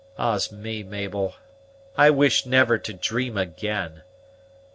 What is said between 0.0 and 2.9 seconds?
"Ah's me, Mabel, I wish never